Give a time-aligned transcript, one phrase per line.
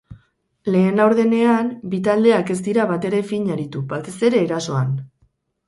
[0.75, 4.93] Lehen laurdenean bi taldeak ez dira batere fin aritu, batez ere erasoan.